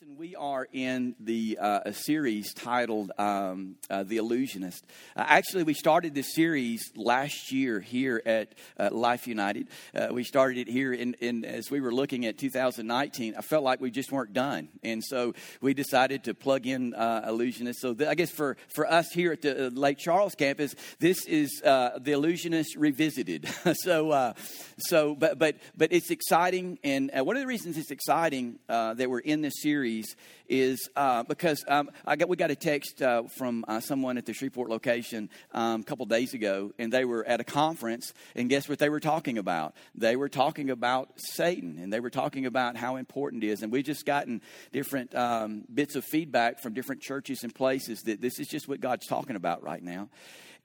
[0.00, 5.64] Listen, we are in the uh, a series titled um, uh, "The Illusionist." Uh, actually,
[5.64, 9.68] we started this series last year here at uh, Life United.
[9.94, 13.34] Uh, we started it here, in, in, as we were looking at 2019.
[13.36, 17.24] I felt like we just weren't done, and so we decided to plug in uh,
[17.28, 17.80] Illusionist.
[17.80, 21.50] So, th- I guess for for us here at the Lake Charles campus, this is
[21.62, 23.48] the Illusionist revisited.
[23.74, 24.34] so,
[24.78, 29.18] so, but but but it's exciting, and one of the reasons it's exciting that we're
[29.18, 30.16] in this series series
[30.48, 34.26] is uh, because um, I got, we got a text uh, from uh, someone at
[34.26, 38.48] the Shreveport location um, a couple days ago, and they were at a conference, and
[38.48, 39.74] guess what they were talking about?
[39.94, 43.62] They were talking about Satan, and they were talking about how important it is.
[43.62, 44.42] And we've just gotten
[44.72, 48.80] different um, bits of feedback from different churches and places that this is just what
[48.80, 50.08] God's talking about right now.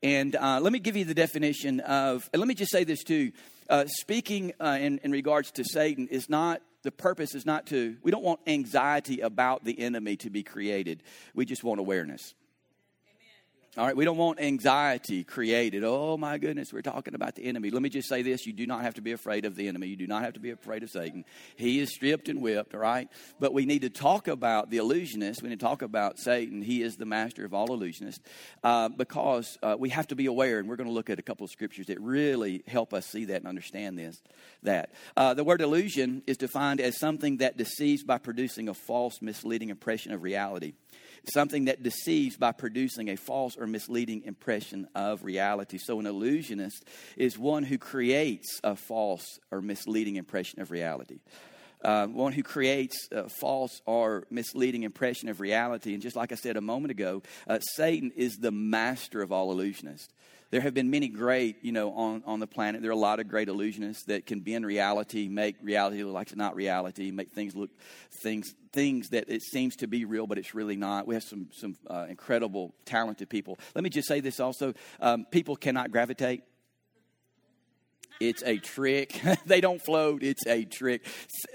[0.02, 3.32] And uh, let me give you the definition of, let me just say this too.
[3.70, 7.98] Uh, speaking uh, in, in regards to Satan is not the purpose is not to,
[8.04, 11.04] we don't want anxiety about the enemy to be created.
[11.34, 12.36] We just want awareness.
[13.78, 15.84] All right, we don't want anxiety created.
[15.84, 17.72] Oh my goodness, we're talking about the enemy.
[17.72, 19.88] Let me just say this you do not have to be afraid of the enemy.
[19.88, 21.26] You do not have to be afraid of Satan.
[21.58, 23.10] He is stripped and whipped, all right?
[23.38, 25.44] But we need to talk about the illusionist.
[25.44, 26.62] We need to talk about Satan.
[26.62, 28.22] He is the master of all illusionists
[28.64, 31.24] uh, because uh, we have to be aware, and we're going to look at a
[31.24, 34.22] couple of scriptures that really help us see that and understand this.
[34.64, 39.22] That uh, the word illusion is defined as something that deceives by producing a false,
[39.22, 40.76] misleading impression of reality
[41.34, 45.78] something that deceives by producing a false or misleading impression of reality.
[45.78, 46.86] So, an illusionist
[47.18, 51.20] is one who creates a false or misleading impression of reality.
[51.84, 55.94] Uh, one who creates a false or misleading impression of reality.
[55.94, 59.56] And just like I said a moment ago, uh, Satan is the master of all
[59.56, 60.10] illusionists
[60.56, 62.82] there have been many great, you know, on, on the planet.
[62.82, 66.28] There are a lot of great illusionists that can bend reality, make reality look like
[66.28, 67.72] it's not reality, make things look
[68.10, 71.08] things things that it seems to be real, but it's really not.
[71.08, 73.60] We have some some uh, incredible, talented people.
[73.76, 76.44] Let me just say this also: um, people cannot gravitate
[78.20, 79.22] it's a trick.
[79.46, 80.24] they don't float.
[80.24, 81.06] It's a trick.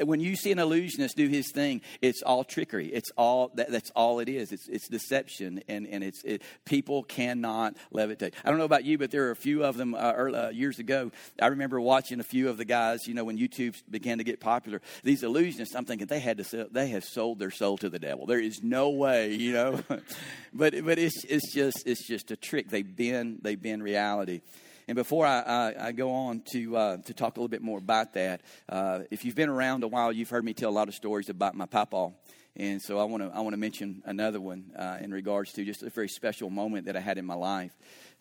[0.01, 2.89] When you see an illusionist do his thing, it's all trickery.
[2.89, 4.53] It's all that, that's all it is.
[4.53, 8.35] It's, it's deception, and and it's it, people cannot levitate.
[8.45, 10.51] I don't know about you, but there are a few of them uh, early, uh,
[10.51, 11.11] years ago.
[11.41, 13.07] I remember watching a few of the guys.
[13.07, 15.75] You know, when YouTube began to get popular, these illusionists.
[15.75, 18.27] I'm thinking they had to sell, they have sold their soul to the devil.
[18.27, 19.81] There is no way, you know.
[20.53, 22.69] but but it's it's just it's just a trick.
[22.69, 24.43] They bend they bend reality.
[24.89, 27.79] And before I, I, I go on to, uh, to talk a little bit more
[27.79, 30.89] about that, uh, if you've been around a while, you've heard me tell a lot
[30.89, 32.13] of stories about my papa.
[32.57, 35.65] And so I want to I want to mention another one uh, in regards to
[35.65, 37.73] just a very special moment that I had in my life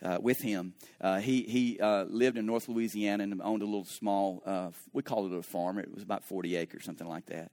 [0.03, 0.73] uh, with him.
[1.01, 5.03] Uh, he he uh, lived in North Louisiana and owned a little small, uh, we
[5.03, 5.77] called it a farm.
[5.77, 7.51] It was about 40 acres, something like that.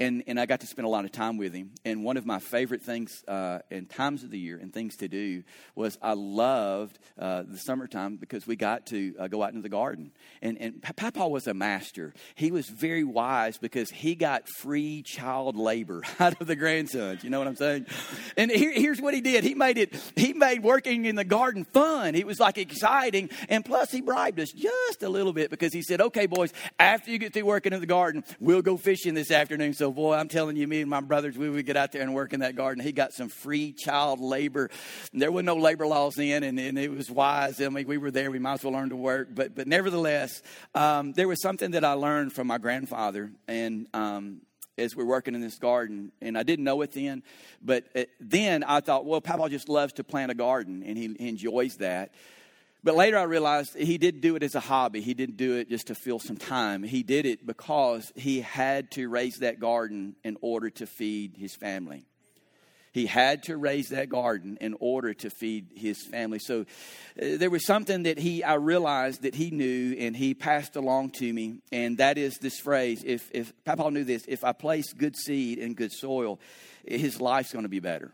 [0.00, 1.72] And, and I got to spend a lot of time with him.
[1.84, 5.08] And one of my favorite things uh, in times of the year and things to
[5.08, 5.42] do
[5.74, 10.12] was I loved uh, the summertime because we got to go out into the garden.
[10.40, 12.14] And, and Papa was a master.
[12.36, 17.24] He was very wise because he got free child labor out of the grandsons.
[17.24, 17.86] You know what I'm saying?
[18.36, 19.42] And here, here's what he did.
[19.42, 22.14] He made it, he made working in the garden fun fun.
[22.14, 23.30] It was like exciting.
[23.48, 27.10] And plus, he bribed us just a little bit because he said, okay, boys, after
[27.10, 29.74] you get through working in the garden, we'll go fishing this afternoon.
[29.74, 32.14] So, boy, I'm telling you, me and my brothers, we would get out there and
[32.14, 32.82] work in that garden.
[32.84, 34.70] He got some free child labor.
[35.12, 37.60] There were no labor laws then, and, and it was wise.
[37.60, 38.30] I mean, we were there.
[38.30, 39.28] We might as well learn to work.
[39.34, 40.42] But, but nevertheless,
[40.74, 43.30] um, there was something that I learned from my grandfather.
[43.46, 44.42] And um,
[44.78, 46.12] as we're working in this garden.
[46.20, 47.22] And I didn't know it then,
[47.62, 51.14] but uh, then I thought, well, Papa just loves to plant a garden and he,
[51.18, 52.12] he enjoys that.
[52.84, 55.00] But later I realized he didn't do it as a hobby.
[55.00, 56.82] He didn't do it just to fill some time.
[56.82, 61.54] He did it because he had to raise that garden in order to feed his
[61.54, 62.06] family.
[62.98, 66.40] He had to raise that garden in order to feed his family.
[66.40, 70.74] So uh, there was something that he I realized that he knew and he passed
[70.74, 73.04] along to me, and that is this phrase.
[73.06, 76.40] If if Papa knew this, if I place good seed in good soil,
[76.84, 78.10] his life's going to be better.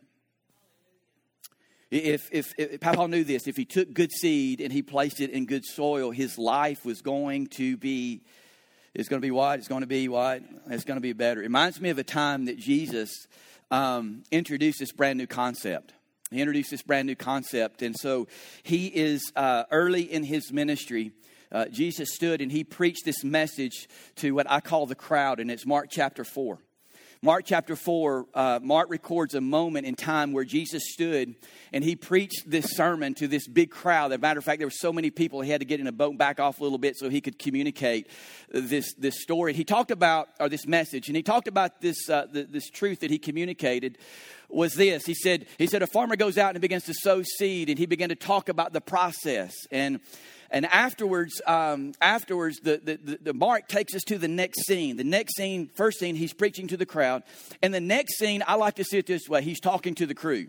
[1.91, 5.31] If, if, if Papa knew this, if he took good seed and he placed it
[5.31, 8.23] in good soil, his life was going to be
[8.95, 9.59] it's going to be what?
[9.59, 10.43] It's going to be what?
[10.71, 11.41] It's going to be better.
[11.41, 13.27] It reminds me of a time that Jesus
[13.75, 15.95] um, introduced this brand new concept.
[16.31, 17.83] He introduced this brand new concept.
[17.83, 18.29] And so
[18.63, 21.11] he is uh, early in his ministry.
[21.51, 25.51] Uh, Jesus stood and he preached this message to what I call the crowd, and
[25.51, 26.59] it's Mark chapter 4.
[27.25, 31.35] Mark chapter 4, uh, Mark records a moment in time where Jesus stood
[31.73, 34.13] and he preached this sermon to this big crowd.
[34.13, 35.87] As a matter of fact, there were so many people, he had to get in
[35.87, 38.09] a boat and back off a little bit so he could communicate
[38.51, 39.55] this, this story.
[39.55, 43.01] He talked about, or this message, and he talked about this, uh, the, this truth
[43.01, 43.97] that he communicated
[44.51, 45.07] was this.
[45.07, 47.87] He said, he said, a farmer goes out and begins to sow seed, and he
[47.87, 49.55] began to talk about the process.
[49.71, 50.01] And
[50.55, 54.97] and afterwards, um, afterwards, the, the, the Mark takes us to the next scene.
[54.97, 57.25] The next scene, first scene, he's preaching to the crowd.
[57.61, 60.15] And the next scene, I like to see it this way he's talking to the
[60.15, 60.47] crew.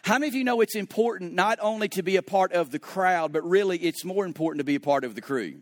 [0.00, 2.78] How many of you know it's important not only to be a part of the
[2.78, 5.60] crowd, but really it's more important to be a part of the crew?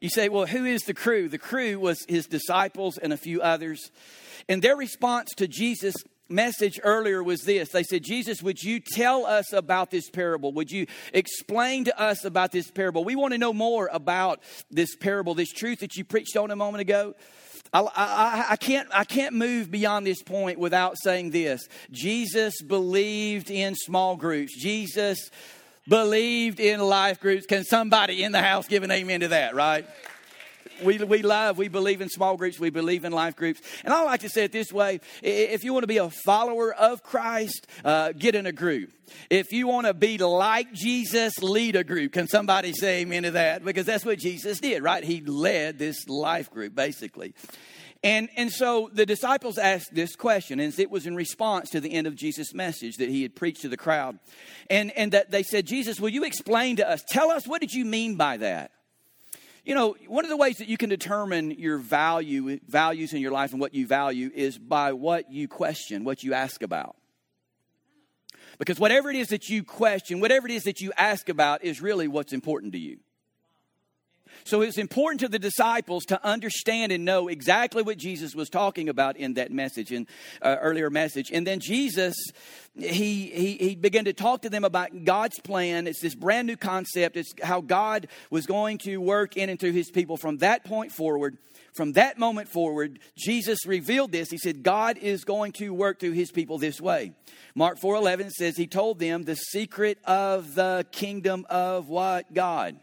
[0.00, 1.28] You say, well, who is the crew?
[1.28, 3.92] The crew was his disciples and a few others.
[4.48, 5.94] And their response to Jesus
[6.28, 7.70] message earlier was this.
[7.70, 10.52] They said jesus would you tell us about this parable?
[10.52, 13.04] Would you explain to us about this parable?
[13.04, 14.40] We want to know more about
[14.70, 17.14] this parable this truth that you preached on a moment ago.
[17.72, 21.68] I, I, I, can't, I can't move beyond this point without saying this.
[21.90, 24.56] Jesus believed in small groups.
[24.56, 25.30] Jesus
[25.88, 27.46] believed in life groups.
[27.46, 29.86] Can somebody in the house give an amen to that right
[30.82, 33.60] we, we love, we believe in small groups, we believe in life groups.
[33.84, 36.74] And I like to say it this way if you want to be a follower
[36.74, 38.90] of Christ, uh, get in a group.
[39.30, 42.12] If you want to be like Jesus, lead a group.
[42.12, 43.64] Can somebody say amen to that?
[43.64, 45.04] Because that's what Jesus did, right?
[45.04, 47.34] He led this life group, basically.
[48.02, 51.92] And, and so the disciples asked this question, and it was in response to the
[51.92, 54.18] end of Jesus' message that he had preached to the crowd.
[54.68, 57.02] And, and that they said, Jesus, will you explain to us?
[57.08, 58.72] Tell us, what did you mean by that?
[59.64, 63.32] You know, one of the ways that you can determine your value, values in your
[63.32, 66.96] life and what you value is by what you question, what you ask about.
[68.58, 71.80] Because whatever it is that you question, whatever it is that you ask about is
[71.80, 72.98] really what's important to you.
[74.44, 78.90] So it's important to the disciples to understand and know exactly what Jesus was talking
[78.90, 80.06] about in that message, in
[80.42, 81.30] uh, earlier message.
[81.32, 82.14] And then Jesus,
[82.76, 85.86] he, he, he began to talk to them about God's plan.
[85.86, 87.16] It's this brand new concept.
[87.16, 90.92] It's how God was going to work in and through his people from that point
[90.92, 91.38] forward.
[91.74, 94.30] From that moment forward, Jesus revealed this.
[94.30, 97.12] He said, God is going to work through his people this way.
[97.56, 102.32] Mark 4:11 says he told them the secret of the kingdom of what?
[102.32, 102.76] God.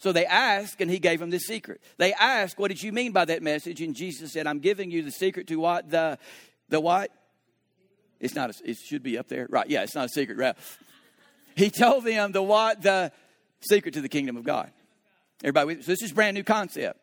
[0.00, 1.80] So they asked, and he gave them this secret.
[1.98, 3.82] They asked, What did you mean by that message?
[3.82, 5.90] And Jesus said, I'm giving you the secret to what?
[5.90, 6.18] The,
[6.70, 7.10] the what?
[8.18, 9.46] It's not, a, it should be up there.
[9.48, 10.56] Right, yeah, it's not a secret, right?
[11.54, 12.82] He told them the what?
[12.82, 13.12] The
[13.60, 14.70] secret to the kingdom of God.
[15.42, 16.98] Everybody, so this is brand new concept.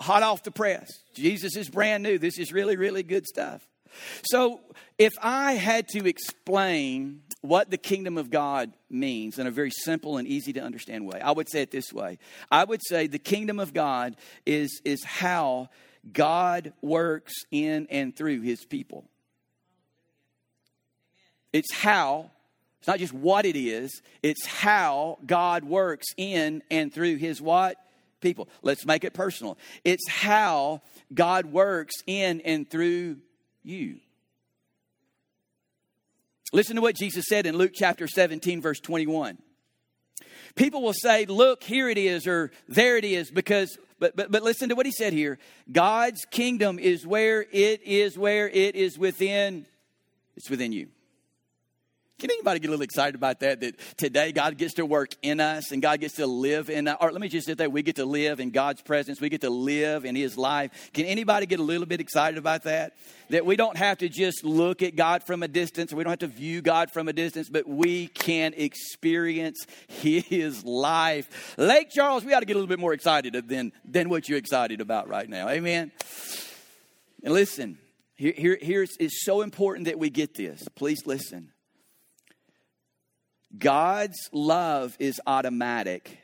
[0.00, 0.90] Hot off the press.
[1.14, 2.18] Jesus is brand new.
[2.18, 3.66] This is really, really good stuff.
[4.24, 4.60] So
[4.98, 10.18] if I had to explain what the kingdom of God means in a very simple
[10.18, 11.20] and easy to understand way.
[11.20, 12.18] I would say it this way
[12.50, 15.70] I would say the kingdom of God is, is how
[16.12, 19.04] God works in and through his people.
[21.52, 22.30] It's how,
[22.78, 27.76] it's not just what it is, it's how God works in and through his what?
[28.20, 28.48] People.
[28.62, 29.56] Let's make it personal.
[29.82, 30.82] It's how
[31.12, 33.16] God works in and through
[33.62, 34.00] you.
[36.52, 39.38] Listen to what Jesus said in Luke chapter 17, verse 21.
[40.56, 44.42] People will say, Look, here it is, or there it is, because, but, but, but
[44.42, 45.38] listen to what he said here.
[45.70, 49.66] God's kingdom is where it is, where it is within,
[50.36, 50.88] it's within you.
[52.20, 53.60] Can anybody get a little excited about that?
[53.60, 56.98] That today God gets to work in us and God gets to live in us.
[57.00, 59.22] Or let me just say that we get to live in God's presence.
[59.22, 60.90] We get to live in His life.
[60.92, 62.94] Can anybody get a little bit excited about that?
[63.30, 66.18] That we don't have to just look at God from a distance, we don't have
[66.18, 71.56] to view God from a distance, but we can experience His life.
[71.56, 74.38] Lake Charles, we ought to get a little bit more excited than, than what you're
[74.38, 75.48] excited about right now.
[75.48, 75.90] Amen.
[77.24, 77.78] And listen,
[78.14, 80.62] here, here, here it's so important that we get this.
[80.74, 81.52] Please listen.
[83.56, 86.18] God's love is automatic,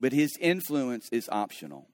[0.00, 1.86] but his influence is optional.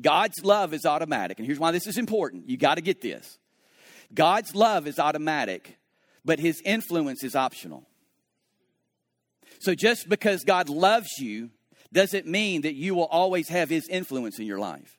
[0.00, 1.38] God's love is automatic.
[1.38, 2.48] And here's why this is important.
[2.48, 3.38] You got to get this.
[4.12, 5.78] God's love is automatic,
[6.24, 7.86] but his influence is optional.
[9.60, 11.50] So just because God loves you
[11.92, 14.98] doesn't mean that you will always have his influence in your life.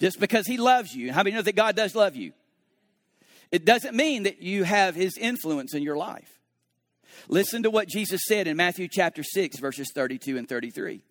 [0.00, 1.12] Just because he loves you.
[1.12, 2.32] How many know that God does love you?
[3.50, 6.30] It doesn't mean that you have his influence in your life.
[7.28, 11.02] Listen to what Jesus said in Matthew chapter 6, verses 32 and 33.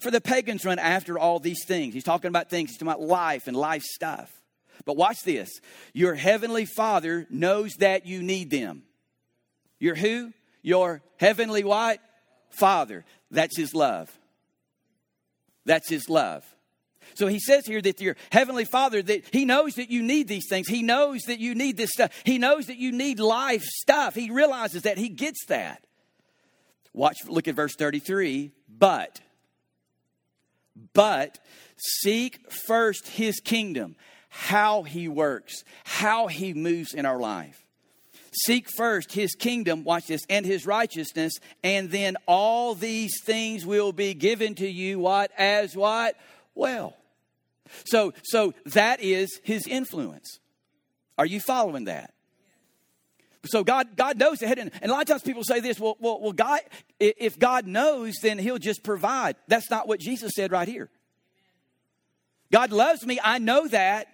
[0.00, 1.94] For the pagans run after all these things.
[1.94, 4.30] He's talking about things, he's talking about life and life stuff.
[4.84, 5.50] But watch this
[5.92, 8.82] your heavenly Father knows that you need them.
[9.78, 10.32] Your who?
[10.62, 12.00] Your heavenly what?
[12.50, 13.04] Father.
[13.30, 14.10] That's his love.
[15.64, 16.44] That's his love.
[17.14, 20.46] So he says here that your heavenly father, that he knows that you need these
[20.48, 20.68] things.
[20.68, 22.12] He knows that you need this stuff.
[22.24, 24.14] He knows that you need life stuff.
[24.14, 24.98] He realizes that.
[24.98, 25.84] He gets that.
[26.92, 28.50] Watch, look at verse 33.
[28.68, 29.20] But,
[30.92, 31.38] but
[31.76, 33.96] seek first his kingdom,
[34.28, 37.64] how he works, how he moves in our life.
[38.32, 43.92] Seek first his kingdom, watch this, and his righteousness, and then all these things will
[43.92, 45.32] be given to you, what?
[45.36, 46.14] As what?
[46.54, 46.96] Well.
[47.84, 50.38] So, so that is his influence.
[51.18, 52.14] Are you following that?
[53.46, 55.80] So God, God knows ahead, and, a lot of times people say this.
[55.80, 56.60] Well, well, well, God,
[56.98, 59.36] if God knows, then He'll just provide.
[59.48, 60.90] That's not what Jesus said right here.
[62.52, 63.18] God loves me.
[63.22, 64.08] I know that.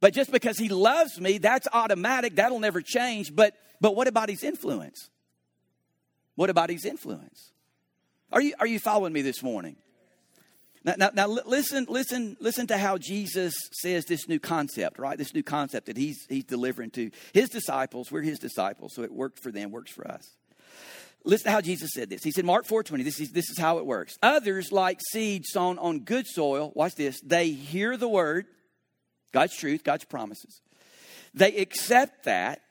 [0.00, 2.36] But just because he loves me, that's automatic.
[2.36, 3.34] That'll never change.
[3.34, 5.10] But but what about his influence?
[6.34, 7.52] What about his influence?
[8.32, 9.76] Are you are you following me this morning?
[10.88, 15.18] Now, now, now listen, listen, listen to how Jesus says this new concept, right?
[15.18, 18.10] This new concept that he's he's delivering to his disciples.
[18.10, 20.30] We're his disciples, so it worked for them, works for us.
[21.24, 22.22] Listen to how Jesus said this.
[22.22, 24.16] He said, Mark 4:20, this is this is how it works.
[24.22, 28.46] Others, like seed sown on good soil, watch this, they hear the word
[29.32, 30.62] God's truth, God's promises.
[31.34, 32.62] They accept that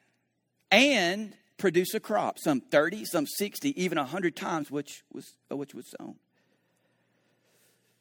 [0.71, 5.93] and produce a crop, some 30, some 60, even 100 times which was, which was
[5.99, 6.15] sown.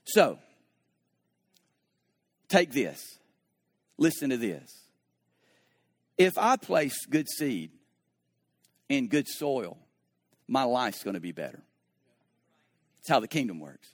[0.06, 0.38] So,
[2.48, 3.18] take this.
[3.98, 4.86] Listen to this.
[6.16, 7.72] If I place good seed
[8.88, 9.78] in good soil,
[10.48, 11.60] my life's going to be better.
[12.98, 13.88] That's how the kingdom works.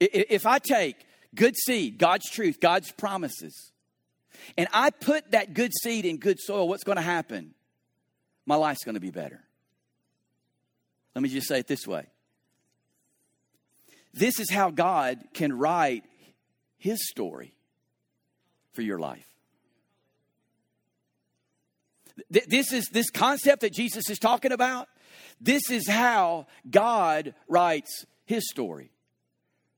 [0.00, 0.96] If I take
[1.34, 3.72] good seed, God's truth, God's promises,
[4.56, 7.54] and I put that good seed in good soil, what's going to happen?
[8.44, 9.40] My life's going to be better.
[11.14, 12.06] Let me just say it this way
[14.14, 16.04] this is how God can write
[16.78, 17.54] his story
[18.72, 19.26] for your life.
[22.30, 24.88] This is this concept that Jesus is talking about.
[25.40, 28.90] This is how God writes his story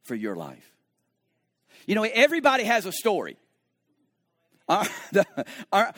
[0.03, 0.71] for your life.
[1.87, 3.37] You know, everybody has a story.
[4.69, 5.93] Our,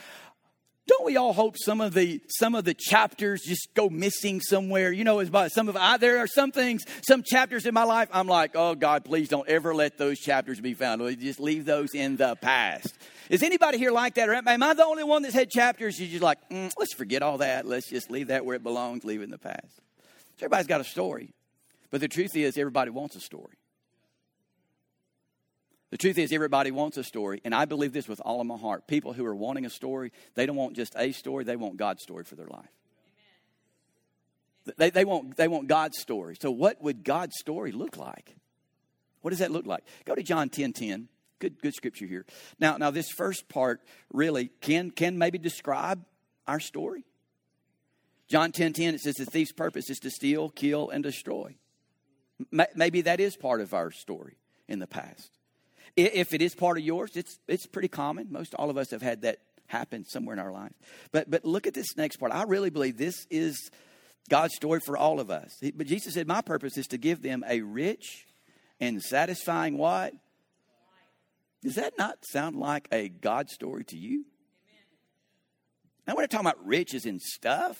[0.87, 4.91] don't we all hope some of the some of the chapters just go missing somewhere?
[4.91, 7.83] You know, as by some of I, there are some things, some chapters in my
[7.83, 8.09] life.
[8.11, 11.01] I'm like, oh God, please don't ever let those chapters be found.
[11.19, 12.97] Just leave those in the past.
[13.29, 14.29] Is anybody here like that?
[14.29, 15.99] Or am I the only one that's had chapters?
[15.99, 17.65] You're just like, mm, let's forget all that.
[17.65, 19.03] Let's just leave that where it belongs.
[19.03, 19.81] Leave it in the past.
[20.39, 21.33] Everybody's got a story,
[21.91, 23.57] but the truth is, everybody wants a story.
[25.89, 28.57] The truth is, everybody wants a story, and I believe this with all of my
[28.57, 28.87] heart.
[28.87, 32.03] People who are wanting a story, they don't want just a story, they want God's
[32.03, 32.69] story for their life.
[34.77, 36.35] They, they, want, they want God's story.
[36.41, 38.35] So, what would God's story look like?
[39.21, 39.83] What does that look like?
[40.03, 41.07] Go to John 10 10.
[41.39, 42.25] Good, good scripture here.
[42.59, 46.03] Now, now this first part really can, can maybe describe
[46.47, 47.05] our story.
[48.27, 51.55] John 10 10, it says the thief's purpose is to steal, kill, and destroy.
[52.75, 55.36] Maybe that is part of our story in the past.
[55.97, 58.27] If it is part of yours, it's, it's pretty common.
[58.29, 60.71] Most all of us have had that happen somewhere in our life.
[61.11, 62.31] But, but look at this next part.
[62.31, 63.69] I really believe this is
[64.29, 65.57] God's story for all of us.
[65.75, 68.27] But Jesus said, My purpose is to give them a rich
[68.79, 70.13] and satisfying what?
[71.63, 74.25] Does that not sound like a God story to you?
[76.07, 77.77] Now, we're not talking about riches and stuff,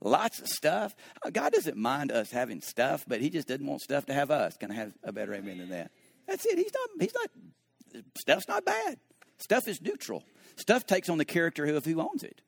[0.00, 0.94] lots of stuff.
[1.24, 4.30] Uh, God doesn't mind us having stuff, but He just doesn't want stuff to have
[4.30, 4.56] us.
[4.56, 5.90] Can I have a better amen than that?
[6.30, 6.58] That's it.
[6.58, 8.98] He's not, he's not, stuff's not bad.
[9.38, 10.22] Stuff is neutral.
[10.54, 12.40] Stuff takes on the character of who owns it.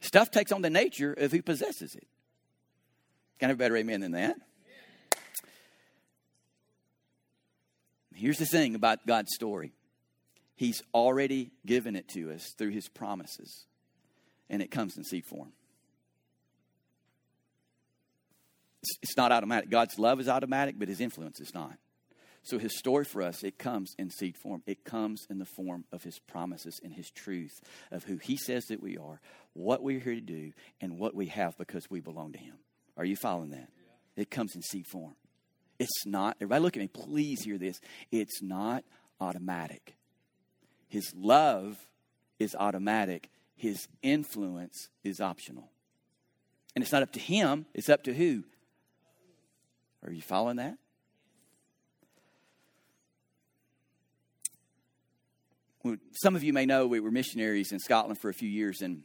[0.00, 2.06] Stuff takes on the nature of who possesses it.
[3.38, 4.36] Can I have a better amen than that?
[8.14, 9.72] Here's the thing about God's story
[10.56, 13.66] He's already given it to us through His promises,
[14.48, 15.52] and it comes in seed form.
[19.02, 19.70] It's not automatic.
[19.70, 21.78] God's love is automatic, but his influence is not.
[22.44, 24.62] So his story for us, it comes in seed form.
[24.66, 28.66] It comes in the form of his promises and his truth of who he says
[28.66, 29.20] that we are,
[29.54, 32.56] what we're here to do, and what we have because we belong to him.
[32.98, 33.70] Are you following that?
[34.16, 35.16] It comes in seed form.
[35.78, 37.80] It's not, everybody look at me, please hear this.
[38.12, 38.84] It's not
[39.20, 39.96] automatic.
[40.88, 41.78] His love
[42.38, 45.70] is automatic, his influence is optional.
[46.74, 48.44] And it's not up to him, it's up to who?
[50.04, 50.76] Are you following that?
[56.12, 59.02] some of you may know we were missionaries in Scotland for a few years, and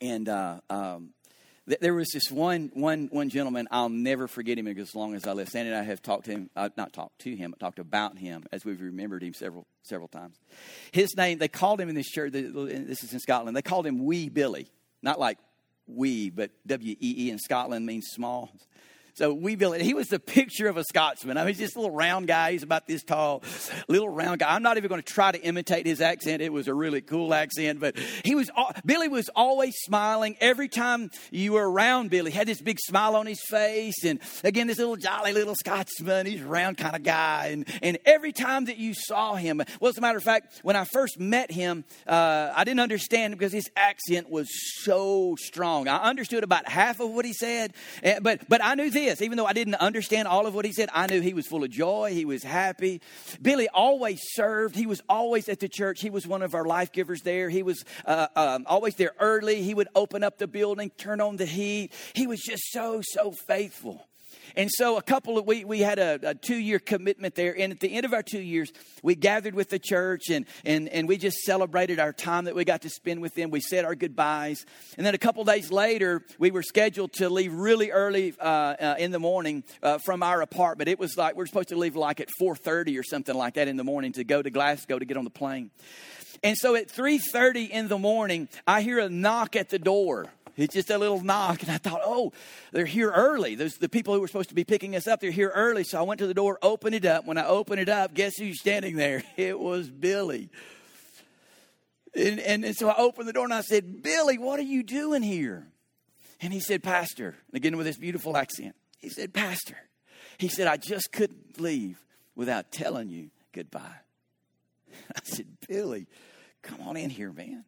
[0.00, 1.10] and uh, um,
[1.80, 5.32] there was this one, one, one gentleman, I'll never forget him as long as I
[5.32, 5.48] live.
[5.48, 8.16] Sandy and I have talked to him, uh, not talked to him, but talked about
[8.16, 10.36] him as we've remembered him several, several times.
[10.92, 14.04] His name, they called him in this church, this is in Scotland, they called him
[14.04, 14.68] Wee Billy.
[15.02, 15.38] Not like
[15.86, 18.50] wee, but W E E in Scotland means small.
[19.18, 21.38] So Wee Billy He was the picture of a Scotsman.
[21.38, 22.52] I mean, he's just a little round guy.
[22.52, 23.42] He's about this tall,
[23.88, 24.54] little round guy.
[24.54, 26.40] I'm not even going to try to imitate his accent.
[26.40, 28.48] It was a really cool accent, but he was,
[28.86, 30.36] Billy was always smiling.
[30.40, 34.04] Every time you were around Billy, had this big smile on his face.
[34.04, 36.26] And again, this little jolly little Scotsman.
[36.26, 37.48] He's a round kind of guy.
[37.48, 40.76] And, and every time that you saw him, well, as a matter of fact, when
[40.76, 44.46] I first met him, uh, I didn't understand because his accent was
[44.84, 45.88] so strong.
[45.88, 47.72] I understood about half of what he said,
[48.04, 49.22] eh, but, but I knew this this.
[49.22, 51.64] Even though I didn't understand all of what he said, I knew he was full
[51.64, 52.12] of joy.
[52.12, 53.00] He was happy.
[53.40, 54.76] Billy always served.
[54.76, 56.00] He was always at the church.
[56.00, 57.48] He was one of our life givers there.
[57.48, 59.62] He was uh, um, always there early.
[59.62, 61.92] He would open up the building, turn on the heat.
[62.14, 64.06] He was just so, so faithful.
[64.56, 67.72] And so a couple of we we had a, a two year commitment there, and
[67.72, 71.08] at the end of our two years, we gathered with the church and and and
[71.08, 73.50] we just celebrated our time that we got to spend with them.
[73.50, 74.64] We said our goodbyes,
[74.96, 78.94] and then a couple days later, we were scheduled to leave really early uh, uh,
[78.98, 80.88] in the morning uh, from our apartment.
[80.88, 83.54] It was like we we're supposed to leave like at four thirty or something like
[83.54, 85.70] that in the morning to go to Glasgow to get on the plane.
[86.42, 90.26] And so at 3:30 in the morning, I hear a knock at the door.
[90.58, 91.62] It's just a little knock.
[91.62, 92.32] And I thought, oh,
[92.72, 93.54] they're here early.
[93.54, 95.84] There's the people who were supposed to be picking us up, they're here early.
[95.84, 97.26] So I went to the door, opened it up.
[97.26, 99.22] When I opened it up, guess who's standing there?
[99.36, 100.50] It was Billy.
[102.14, 104.82] And, and, and so I opened the door and I said, Billy, what are you
[104.82, 105.68] doing here?
[106.40, 109.76] And he said, Pastor, and again with this beautiful accent, he said, Pastor,
[110.38, 114.00] he said, I just couldn't leave without telling you goodbye.
[115.14, 116.08] I said, Billy,
[116.62, 117.64] come on in here, man.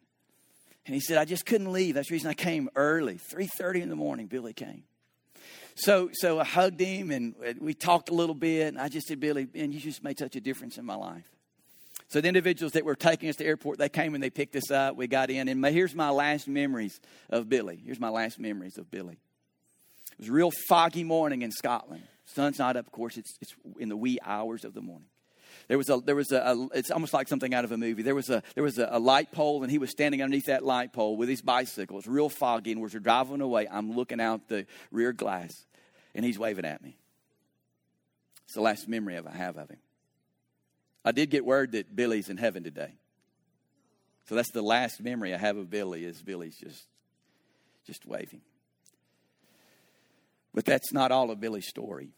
[0.90, 1.94] And he said, I just couldn't leave.
[1.94, 3.14] That's the reason I came early.
[3.14, 4.82] 3.30 in the morning, Billy came.
[5.76, 8.66] So, so I hugged him and we talked a little bit.
[8.66, 11.30] And I just said, Billy, man, you just made such a difference in my life.
[12.08, 14.56] So the individuals that were taking us to the airport, they came and they picked
[14.56, 14.96] us up.
[14.96, 15.46] We got in.
[15.46, 17.80] And my, here's my last memories of Billy.
[17.86, 19.20] Here's my last memories of Billy.
[20.14, 22.02] It was a real foggy morning in Scotland.
[22.26, 23.16] Sun's not up, of course.
[23.16, 25.06] It's, it's in the wee hours of the morning.
[25.70, 28.02] There was a, there was a, a, it's almost like something out of a movie.
[28.02, 30.64] There was a, there was a, a, light pole, and he was standing underneath that
[30.64, 31.96] light pole with his bicycle.
[31.96, 33.68] It's real foggy, and we're driving away.
[33.70, 35.64] I'm looking out the rear glass,
[36.12, 36.96] and he's waving at me.
[38.46, 39.78] It's the last memory I have of him.
[41.04, 42.94] I did get word that Billy's in heaven today.
[44.28, 46.82] So that's the last memory I have of Billy is Billy's just
[47.86, 48.40] just waving.
[50.52, 52.10] But that's not all of Billy's story.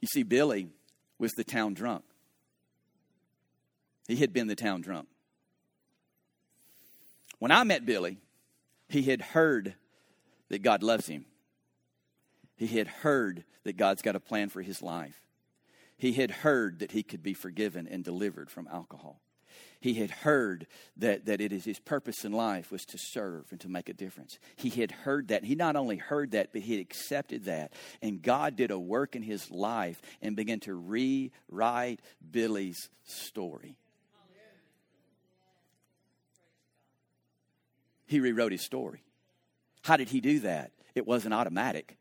[0.00, 0.68] You see, Billy
[1.18, 2.04] was the town drunk.
[4.06, 5.08] He had been the town drunk.
[7.38, 8.18] When I met Billy,
[8.88, 9.74] he had heard
[10.48, 11.26] that God loves him.
[12.56, 15.20] He had heard that God's got a plan for his life.
[15.98, 19.20] He had heard that he could be forgiven and delivered from alcohol
[19.80, 20.66] he had heard
[20.96, 23.94] that, that it is his purpose in life was to serve and to make a
[23.94, 24.38] difference.
[24.56, 25.44] He had heard that.
[25.44, 27.72] He not only heard that, but he had accepted that.
[28.02, 33.76] And God did a work in his life and began to rewrite Billy's story.
[38.06, 39.02] He rewrote his story.
[39.82, 40.72] How did he do that?
[40.94, 41.96] It wasn't automatic.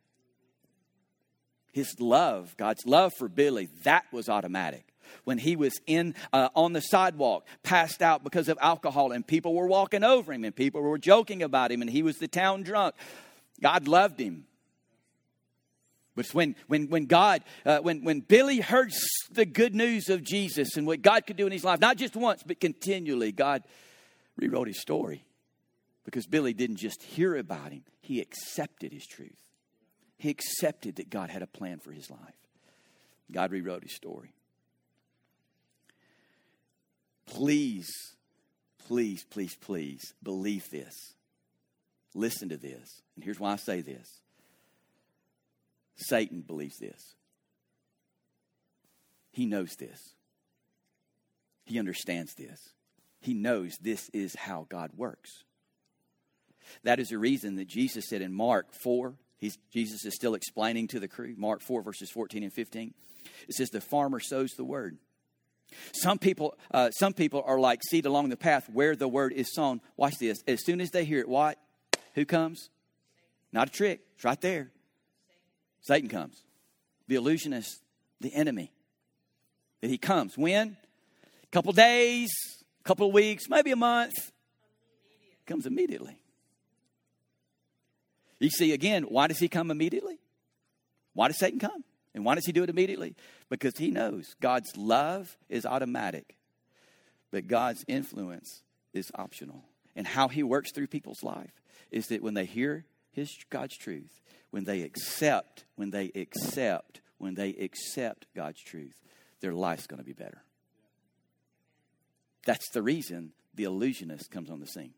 [1.72, 4.86] His love, God's love for Billy, that was automatic
[5.24, 9.54] when he was in uh, on the sidewalk, passed out because of alcohol, and people
[9.54, 12.64] were walking over him, and people were joking about him, and he was the town
[12.64, 12.96] drunk.
[13.62, 14.46] God loved him.
[16.16, 18.94] But when, when, when God, uh, when, when Billy heard
[19.32, 22.16] the good news of Jesus and what God could do in his life, not just
[22.16, 23.64] once, but continually, God
[24.38, 25.26] rewrote his story.
[26.06, 29.36] Because Billy didn't just hear about him, he accepted his truth.
[30.18, 32.20] He accepted that God had a plan for his life.
[33.32, 34.34] God rewrote his story.
[37.26, 37.90] Please,
[38.88, 41.14] please, please, please believe this.
[42.14, 43.02] Listen to this.
[43.16, 44.22] And here's why I say this
[45.96, 47.16] Satan believes this.
[49.32, 50.00] He knows this.
[51.66, 52.60] He understands this.
[53.20, 55.44] He knows this is how God works.
[56.84, 60.88] That is the reason that Jesus said in Mark 4, he's, Jesus is still explaining
[60.90, 62.94] to the crew, Mark 4, verses 14 and 15.
[63.48, 64.98] It says, The farmer sows the word.
[65.94, 69.54] Some people, uh, some people are like seed along the path where the word is
[69.54, 69.82] sown.
[69.98, 70.40] Watch this.
[70.48, 71.58] As soon as they hear it, what?
[72.16, 72.70] Who comes?
[73.52, 74.02] Not a trick.
[74.16, 74.72] It's right there.
[75.82, 76.44] Satan comes.
[77.08, 77.82] The illusionist,
[78.22, 78.72] the enemy.
[79.82, 80.38] That he comes.
[80.38, 80.78] When?
[81.44, 82.30] A couple days,
[82.82, 84.14] a couple weeks, maybe a month.
[85.46, 86.18] Comes immediately.
[88.40, 90.20] You see, again, why does he come immediately?
[91.14, 91.84] Why does Satan come?
[92.14, 93.16] And why does he do it immediately?
[93.50, 96.36] Because he knows God's love is automatic,
[97.32, 99.64] but God's influence is optional.
[99.96, 104.22] And how he works through people's life is that when they hear his God's truth,
[104.52, 109.02] when they accept, when they accept, when they accept God's truth,
[109.42, 110.44] their life's going to be better.
[112.46, 114.94] That's the reason the illusionist comes on the scene.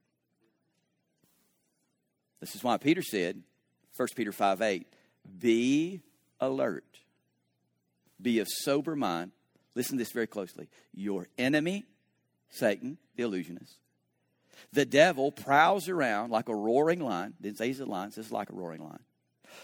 [2.39, 3.41] This is why Peter said,
[3.95, 4.87] 1 Peter 5 8,
[5.39, 6.01] be
[6.39, 6.85] alert,
[8.21, 9.31] be of sober mind.
[9.75, 10.69] Listen to this very closely.
[10.93, 11.85] Your enemy,
[12.49, 13.77] Satan, the illusionist,
[14.73, 17.33] the devil prowls around like a roaring lion.
[17.39, 19.03] Didn't say he's a lion, says like a roaring lion.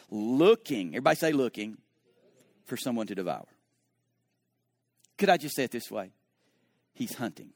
[0.10, 1.78] Looking, everybody say looking,
[2.66, 3.48] for someone to devour.
[5.18, 6.12] Could I just say it this way?
[6.94, 7.50] He's hunting.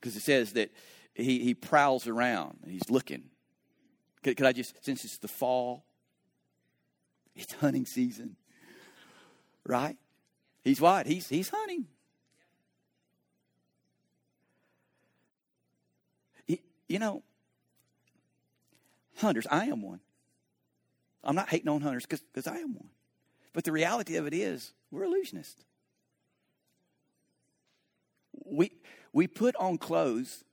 [0.00, 0.70] Because it says that
[1.14, 3.24] he, he prowls around and he's looking.
[4.22, 5.84] Could, could I just, since it's the fall,
[7.34, 8.36] it's hunting season,
[9.64, 9.96] right?
[10.64, 11.06] He's what?
[11.06, 11.86] He's, he's hunting.
[16.46, 17.22] He, you know,
[19.16, 20.00] hunters, I am one.
[21.22, 22.90] I'm not hating on hunters because I am one.
[23.52, 25.64] But the reality of it is, we're illusionists.
[28.44, 28.72] We,
[29.12, 30.44] we put on clothes.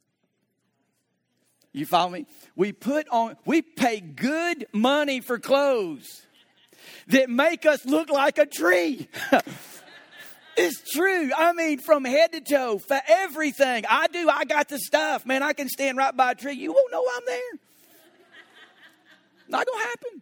[1.74, 2.26] You follow me?
[2.56, 6.27] We put on, we pay good money for clothes
[7.08, 9.08] that make us look like a tree.
[10.58, 11.32] it's true.
[11.36, 13.86] I mean, from head to toe, for everything.
[13.89, 15.26] I do, I got the stuff.
[15.26, 16.54] Man, I can stand right by a tree.
[16.54, 17.60] You won't know I'm there.
[19.50, 20.21] Not gonna happen.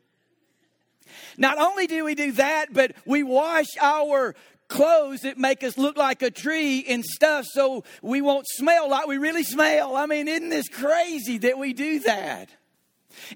[1.38, 4.36] Not only do we do that, but we wash our
[4.68, 9.08] clothes that make us look like a tree and stuff so we won't smell like
[9.08, 9.96] we really smell.
[9.96, 12.50] I mean, isn't this crazy that we do that?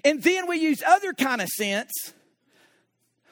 [0.04, 2.12] And then we use other kind of scents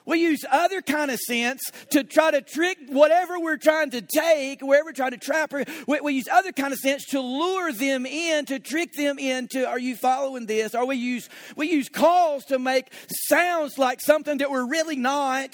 [0.08, 4.62] we use other kind of scents to try to trick whatever we're trying to take,
[4.62, 5.64] wherever we're trying to trap her.
[5.86, 9.68] We, we, use other kind of scents to lure them in, to trick them into,
[9.68, 10.74] are you following this?
[10.74, 12.90] Or we use, we use calls to make
[13.28, 15.50] sounds like something that we're really not.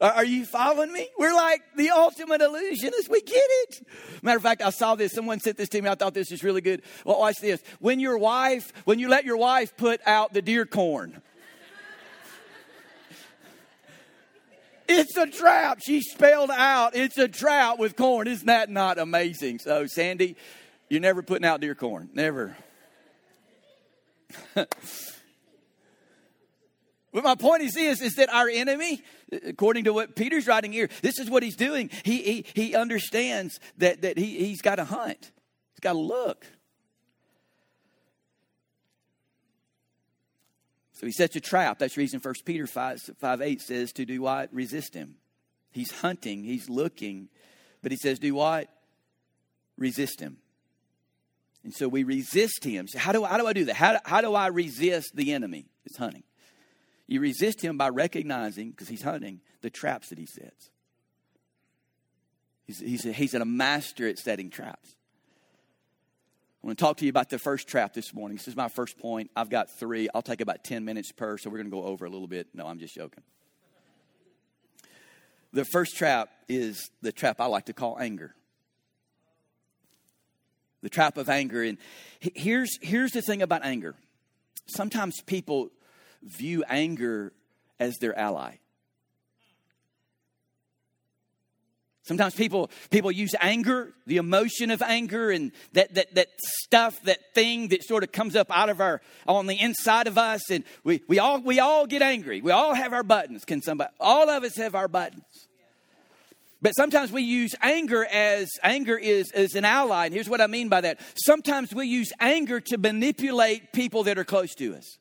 [0.00, 1.08] Are you following me?
[1.16, 3.08] We're like the ultimate illusionists.
[3.08, 3.86] We get it.
[4.22, 5.12] Matter of fact, I saw this.
[5.12, 5.88] Someone sent this to me.
[5.88, 6.82] I thought this was really good.
[7.04, 7.62] Well, watch this.
[7.78, 11.22] When your wife, when you let your wife put out the deer corn,
[14.88, 15.80] It's a trap.
[15.84, 18.26] She spelled out, it's a trap with corn.
[18.26, 19.58] Isn't that not amazing?
[19.58, 20.36] So, Sandy,
[20.88, 22.10] you're never putting out deer corn.
[22.12, 22.56] Never.
[24.54, 24.68] but
[27.12, 29.02] my point is this is that our enemy,
[29.46, 31.90] according to what Peter's writing here, this is what he's doing.
[32.04, 35.32] He, he, he understands that, that he, he's got to hunt,
[35.72, 36.46] he's got to look.
[41.02, 41.80] So he sets a trap.
[41.80, 44.54] That's the reason 1 Peter 5, 5 8 says to do what?
[44.54, 45.16] Resist him.
[45.72, 47.28] He's hunting, he's looking,
[47.82, 48.68] but he says, do what?
[49.76, 50.36] Resist him.
[51.64, 52.86] And so we resist him.
[52.86, 53.74] So how do, how do I do that?
[53.74, 55.66] How, how do I resist the enemy?
[55.84, 56.22] It's hunting.
[57.08, 60.70] You resist him by recognizing, because he's hunting, the traps that he sets.
[62.64, 64.94] He's, he's, a, he's a master at setting traps.
[66.62, 68.36] I want to talk to you about the first trap this morning.
[68.36, 69.32] This is my first point.
[69.34, 70.08] I've got three.
[70.14, 72.46] I'll take about 10 minutes per, so we're going to go over a little bit.
[72.54, 73.24] No, I'm just joking.
[75.52, 78.34] The first trap is the trap I like to call anger.
[80.82, 81.64] The trap of anger.
[81.64, 81.78] And
[82.20, 83.96] here's, here's the thing about anger
[84.66, 85.70] sometimes people
[86.22, 87.32] view anger
[87.80, 88.54] as their ally.
[92.04, 96.28] Sometimes people, people use anger, the emotion of anger, and that, that, that
[96.64, 100.18] stuff, that thing that sort of comes up out of our, on the inside of
[100.18, 100.50] us.
[100.50, 102.42] And we, we, all, we all get angry.
[102.42, 103.44] We all have our buttons.
[103.44, 105.22] Can somebody, all of us have our buttons.
[106.60, 110.06] But sometimes we use anger as, anger is, as an ally.
[110.06, 110.98] And here's what I mean by that.
[111.14, 114.98] Sometimes we use anger to manipulate people that are close to us.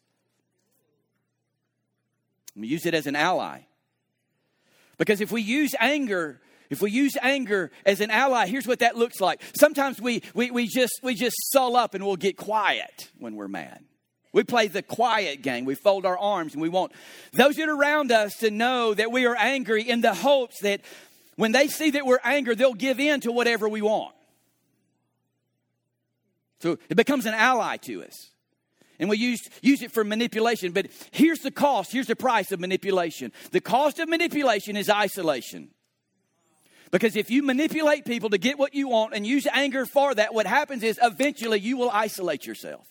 [2.55, 3.61] We use it as an ally.
[4.99, 8.95] Because if we use anger if we use anger as an ally, here's what that
[8.95, 9.41] looks like.
[9.53, 13.49] Sometimes we, we, we, just, we just sull up and we'll get quiet when we're
[13.49, 13.83] mad.
[14.31, 15.65] We play the quiet game.
[15.65, 16.93] We fold our arms and we want
[17.33, 20.79] those that are around us to know that we are angry in the hopes that
[21.35, 24.15] when they see that we're angry, they'll give in to whatever we want.
[26.61, 28.29] So it becomes an ally to us.
[28.97, 30.71] And we use, use it for manipulation.
[30.71, 33.33] But here's the cost, here's the price of manipulation.
[33.51, 35.71] The cost of manipulation is isolation.
[36.91, 40.33] Because if you manipulate people to get what you want and use anger for that,
[40.33, 42.85] what happens is eventually you will isolate yourself.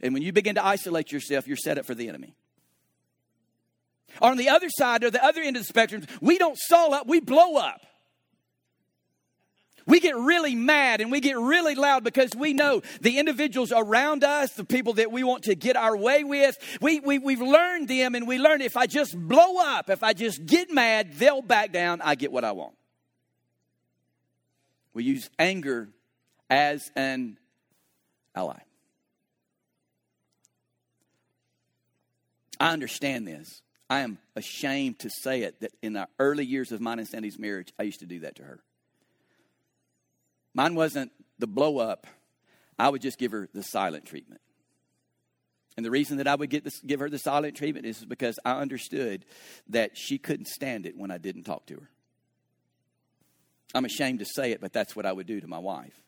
[0.00, 2.34] And when you begin to isolate yourself, you're set up for the enemy.
[4.20, 7.06] On the other side, or the other end of the spectrum, we don't stall up,
[7.06, 7.80] we blow up.
[9.86, 14.24] We get really mad and we get really loud because we know the individuals around
[14.24, 17.88] us, the people that we want to get our way with, we, we, we've learned
[17.88, 21.42] them and we learn if I just blow up, if I just get mad, they'll
[21.42, 22.74] back down, I get what I want.
[24.94, 25.90] We use anger
[26.48, 27.38] as an
[28.34, 28.60] ally.
[32.60, 33.60] I understand this.
[33.90, 37.38] I am ashamed to say it that in the early years of mine and Sandy's
[37.38, 38.60] marriage, I used to do that to her.
[40.54, 42.06] Mine wasn't the blow up,
[42.78, 44.40] I would just give her the silent treatment.
[45.76, 48.60] And the reason that I would this, give her the silent treatment is because I
[48.60, 49.24] understood
[49.68, 51.90] that she couldn't stand it when I didn't talk to her.
[53.74, 56.00] I'm ashamed to say it, but that's what I would do to my wife.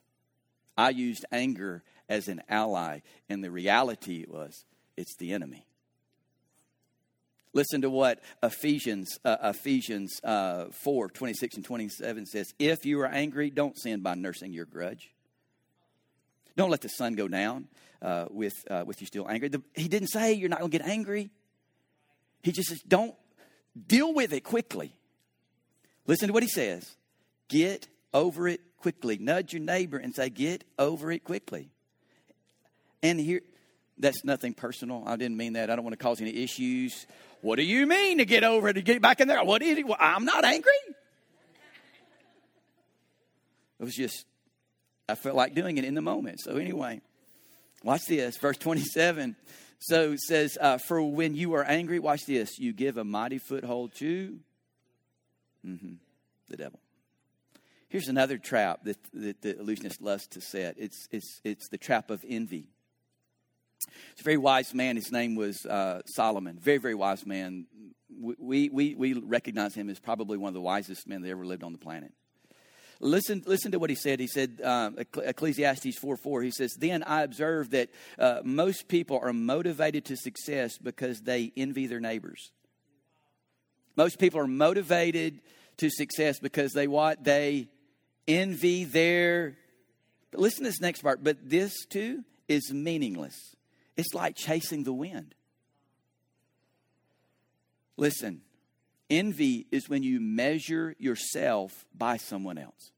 [0.77, 2.99] I used anger as an ally,
[3.29, 5.65] and the reality was it's the enemy.
[7.53, 12.53] Listen to what Ephesians uh, Ephesians uh, 4 26 and 27 says.
[12.59, 15.11] If you are angry, don't sin by nursing your grudge.
[16.55, 17.67] Don't let the sun go down
[18.01, 19.49] uh, with, uh, with you still angry.
[19.49, 21.29] The, he didn't say you're not going to get angry.
[22.41, 23.15] He just says, don't
[23.87, 24.93] deal with it quickly.
[26.05, 26.95] Listen to what he says.
[27.47, 29.17] Get over it quickly.
[29.17, 31.69] Nudge your neighbor and say, Get over it quickly.
[33.03, 33.41] And here,
[33.97, 35.03] that's nothing personal.
[35.05, 35.69] I didn't mean that.
[35.69, 37.05] I don't want to cause any issues.
[37.41, 39.43] What do you mean to get over it, to get back in there?
[39.43, 39.87] What is it?
[39.87, 40.71] Well, I'm not angry.
[43.79, 44.25] It was just,
[45.07, 46.39] I felt like doing it in the moment.
[46.39, 47.01] So, anyway,
[47.83, 48.37] watch this.
[48.37, 49.35] Verse 27.
[49.79, 53.37] So it says, uh, For when you are angry, watch this, you give a mighty
[53.37, 54.39] foothold to
[55.65, 55.93] mm-hmm,
[56.49, 56.79] the devil.
[57.89, 62.09] Here's another trap that, that the illusionist loves to set it's, it's, it's the trap
[62.09, 62.69] of envy.
[64.11, 64.95] It's a very wise man.
[64.95, 66.57] His name was uh, Solomon.
[66.59, 67.67] Very, very wise man.
[68.19, 71.63] We, we, we recognize him as probably one of the wisest men that ever lived
[71.63, 72.11] on the planet.
[72.99, 74.19] Listen, listen to what he said.
[74.19, 79.19] He said, um, Ecclesiastes 4 4, he says, Then I observe that uh, most people
[79.21, 82.51] are motivated to success because they envy their neighbors.
[83.95, 85.41] Most people are motivated
[85.77, 87.23] to success because they what?
[87.23, 87.69] They
[88.27, 89.57] envy their.
[90.31, 91.23] But listen to this next part.
[91.23, 93.55] But this too is meaningless.
[93.95, 95.33] It's like chasing the wind.
[97.97, 98.41] Listen,
[99.09, 102.91] envy is when you measure yourself by someone else.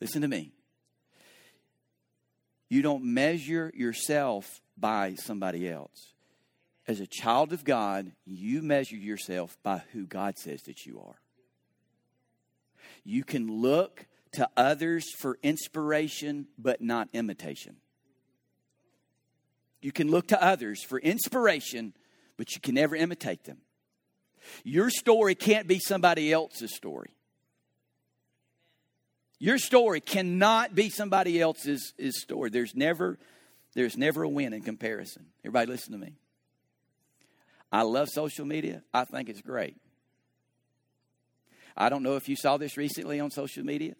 [0.00, 0.52] Listen to me.
[2.68, 6.12] You don't measure yourself by somebody else.
[6.86, 11.20] As a child of God, you measure yourself by who God says that you are.
[13.04, 17.76] You can look to others for inspiration, but not imitation.
[19.80, 21.92] You can look to others for inspiration,
[22.36, 23.58] but you can never imitate them.
[24.62, 27.10] Your story can't be somebody else's story.
[29.38, 32.50] Your story cannot be somebody else's story.
[32.50, 33.18] There's never,
[33.74, 35.26] there's never a win in comparison.
[35.44, 36.14] Everybody, listen to me.
[37.70, 38.82] I love social media.
[38.92, 39.76] I think it's great.
[41.76, 43.94] I don't know if you saw this recently on social media,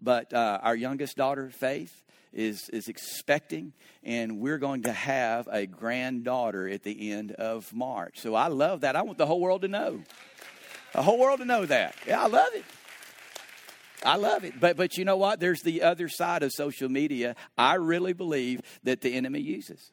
[0.00, 3.72] but uh, our youngest daughter, Faith, is, is expecting,
[4.04, 8.20] and we're going to have a granddaughter at the end of March.
[8.20, 8.96] So I love that.
[8.96, 10.02] I want the whole world to know.
[10.92, 11.94] The whole world to know that.
[12.06, 12.64] Yeah, I love it.
[14.04, 14.58] I love it.
[14.58, 15.40] But but you know what?
[15.40, 17.36] There's the other side of social media.
[17.58, 19.92] I really believe that the enemy uses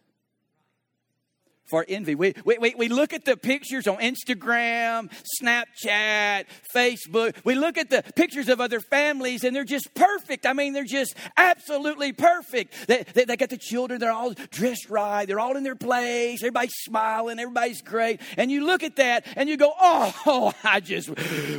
[1.67, 2.15] for envy.
[2.15, 7.35] We, we, we, look at the pictures on Instagram, Snapchat, Facebook.
[7.43, 10.45] We look at the pictures of other families and they're just perfect.
[10.45, 12.87] I mean, they're just absolutely perfect.
[12.87, 16.41] They, they, they got the children, they're all dressed right, they're all in their place,
[16.41, 18.21] everybody's smiling, everybody's great.
[18.37, 21.09] And you look at that and you go, oh, I just,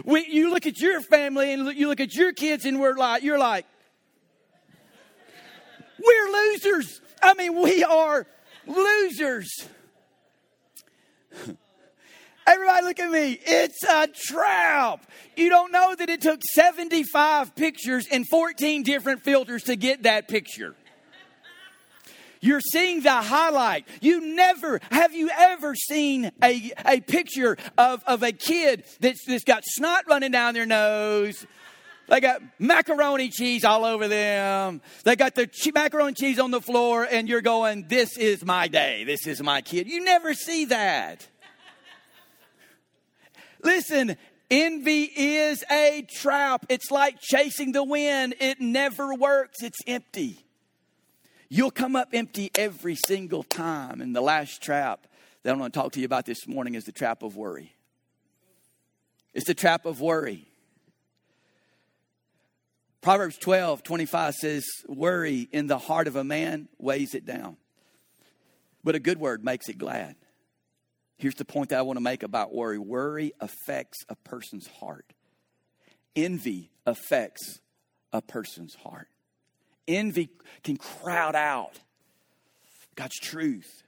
[0.05, 3.23] we, you look at your family and you look at your kids and we're like,
[3.23, 3.66] you're like,
[5.99, 7.01] we're losers.
[7.23, 8.27] I mean, we are
[8.66, 9.68] losers.
[12.46, 13.38] Everybody look at me.
[13.44, 15.05] It's a trap.
[15.37, 20.29] You don't know that it took 75 pictures and 14 different filters to get that
[20.29, 20.74] picture.
[22.40, 23.87] You're seeing the highlight.
[24.01, 29.44] You never, have you ever seen a, a picture of, of a kid that's, that's
[29.44, 31.46] got snot running down their nose?
[32.09, 34.81] They got macaroni cheese all over them.
[35.05, 39.05] They got the macaroni cheese on the floor, and you're going, This is my day.
[39.05, 39.88] This is my kid.
[39.88, 41.27] You never see that.
[43.62, 44.16] Listen,
[44.51, 46.64] Envy is a trap.
[46.71, 48.35] It's like chasing the wind.
[48.40, 49.62] It never works.
[49.62, 50.44] It's empty.
[51.51, 54.01] You'll come up empty every single time.
[54.01, 55.07] And the last trap
[55.42, 57.75] that I want to talk to you about this morning is the trap of worry.
[59.35, 60.47] It's the trap of worry.
[63.00, 67.56] Proverbs 12, 25 says, Worry in the heart of a man weighs it down,
[68.82, 70.16] but a good word makes it glad.
[71.16, 75.12] Here's the point that I want to make about worry worry affects a person's heart,
[76.16, 77.61] envy affects
[78.12, 79.08] a person's heart.
[79.87, 80.28] Envy
[80.64, 81.80] can crowd out
[82.94, 83.82] God's truth.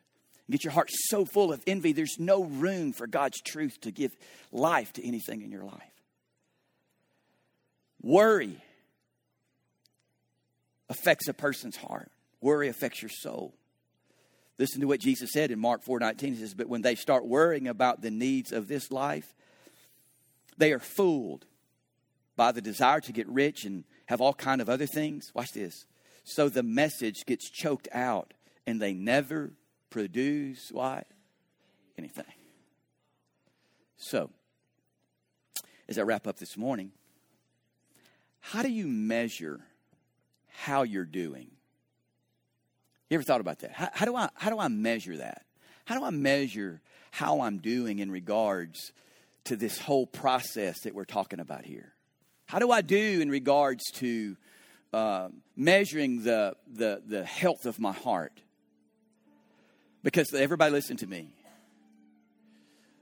[0.50, 4.16] Get your heart so full of envy, there's no room for God's truth to give
[4.50, 5.82] life to anything in your life.
[8.02, 8.60] Worry
[10.90, 12.10] affects a person's heart.
[12.42, 13.54] Worry affects your soul.
[14.58, 16.34] Listen to what Jesus said in Mark 4:19.
[16.34, 19.34] He says, "But when they start worrying about the needs of this life,
[20.58, 21.46] they are fooled
[22.36, 25.30] by the desire to get rich and have all kind of other things.
[25.34, 25.86] Watch this.
[26.24, 28.34] So the message gets choked out
[28.66, 29.52] and they never
[29.88, 31.06] produce what?
[31.96, 32.24] Anything.
[33.96, 34.30] So,
[35.88, 36.92] as I wrap up this morning,
[38.40, 39.60] how do you measure
[40.50, 41.50] how you're doing?
[43.08, 43.72] You ever thought about that?
[43.72, 45.44] How, how, do I how do I measure that?
[45.84, 48.92] How do I measure how I'm doing in regards
[49.44, 51.92] to this whole process that we're talking about here?
[52.46, 54.36] How do I do in regards to
[54.92, 58.40] uh, measuring the, the, the health of my heart?
[60.02, 61.34] Because everybody listen to me.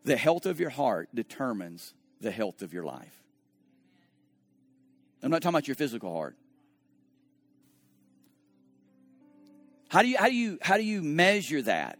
[0.04, 3.14] The health of your heart determines the health of your life.
[5.22, 6.36] I'm not talking about your physical heart.
[9.88, 11.98] How do you, how do you, how do you measure that?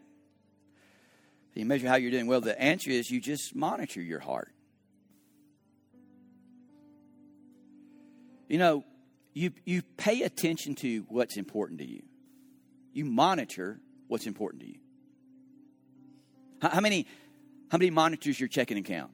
[1.55, 2.29] You measure how you're doing.
[2.29, 4.53] Well, the answer is you just monitor your heart.
[8.48, 8.85] You know,
[9.35, 12.03] you, you pay attention to what's important to you.
[12.92, 14.79] You monitor what's important to you.
[16.62, 17.07] How, how many
[17.70, 19.11] how many monitors your checking account?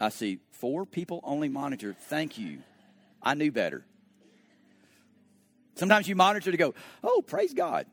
[0.00, 1.94] I see four people only monitor.
[2.08, 2.60] Thank you.
[3.22, 3.84] I knew better.
[5.76, 7.86] Sometimes you monitor to go, oh, praise God,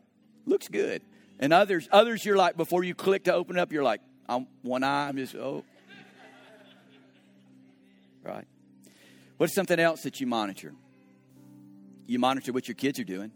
[0.46, 1.02] looks good.
[1.40, 4.84] And others, others you're like, before you click to open up, you're like, I'm one
[4.84, 5.64] eye, I'm just, oh.
[8.24, 8.46] Right.
[9.38, 10.74] What's something else that you monitor?
[12.06, 13.32] You monitor what your kids are doing.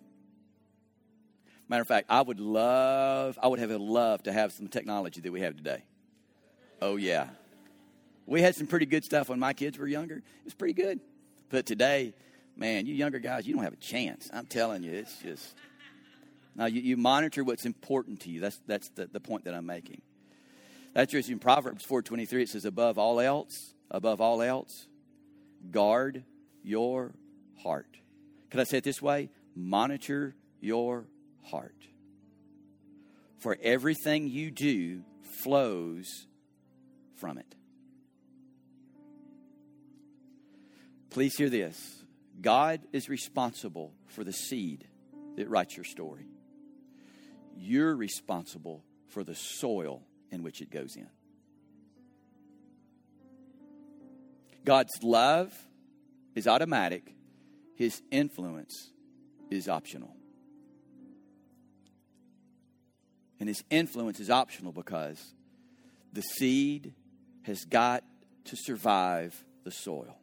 [1.68, 5.32] Matter of fact, I would love, I would have loved to have some technology that
[5.32, 5.84] we have today.
[6.80, 7.30] Oh, yeah.
[8.28, 10.18] We had some pretty good stuff when my kids were younger.
[10.18, 11.00] It was pretty good.
[11.50, 12.14] But today,
[12.56, 14.30] man, you younger guys, you don't have a chance.
[14.34, 15.54] I'm telling you, it's just.
[16.56, 18.40] Now, you, you monitor what's important to you.
[18.40, 20.02] That's, that's the, the point that I'm making.
[20.94, 22.44] That's just in Proverbs 4.23.
[22.44, 24.88] It says, above all else, above all else,
[25.70, 26.24] guard
[26.64, 27.14] your
[27.62, 27.98] heart.
[28.50, 29.30] Can I say it this way?
[29.54, 31.06] Monitor your
[31.44, 31.76] heart.
[33.40, 35.02] For everything you do
[35.44, 36.28] flows
[37.16, 37.56] from it.
[41.10, 42.05] Please hear this
[42.42, 44.88] God is responsible for the seed
[45.38, 46.28] that writes your story.
[47.58, 51.08] You're responsible for the soil in which it goes in.
[54.66, 55.54] God's love
[56.34, 57.16] is automatic,
[57.76, 58.92] His influence
[59.50, 60.16] is optional.
[63.40, 65.34] And His influence is optional because
[66.12, 66.94] the seed
[67.44, 68.04] has got
[68.46, 70.18] to survive the soil.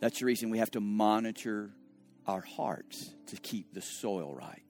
[0.00, 1.70] That's the reason we have to monitor
[2.26, 4.62] our hearts to keep the soil right.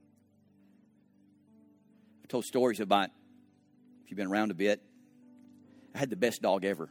[2.23, 3.11] I've told stories about,
[4.05, 4.81] if you've been around a bit,
[5.95, 6.89] I had the best dog ever.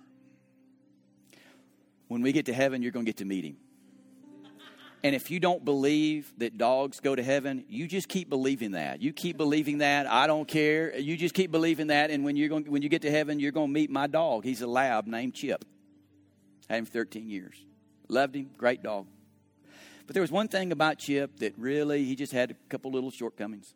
[2.07, 3.57] When we get to heaven, you're going to get to meet him.
[5.03, 9.01] And if you don't believe that dogs go to heaven, you just keep believing that.
[9.01, 10.07] You keep believing that.
[10.07, 10.97] I don't care.
[10.97, 12.09] You just keep believing that.
[12.09, 14.45] And when you're going, when you get to heaven, you're going to meet my dog.
[14.45, 15.65] He's a lab named Chip.
[16.69, 17.65] I Had him 13 years.
[18.13, 19.07] Loved him, great dog.
[20.05, 23.09] But there was one thing about Chip that really, he just had a couple little
[23.09, 23.73] shortcomings.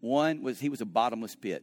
[0.00, 1.62] One was he was a bottomless pit.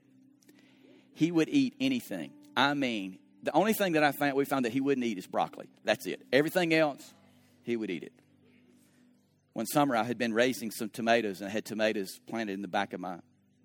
[1.15, 2.31] He would eat anything.
[2.55, 5.25] I mean, the only thing that I found we found that he wouldn't eat is
[5.25, 5.67] broccoli.
[5.83, 6.21] That's it.
[6.31, 7.11] Everything else,
[7.63, 8.13] he would eat it.
[9.53, 12.67] One summer I had been raising some tomatoes and I had tomatoes planted in the
[12.67, 13.17] back of my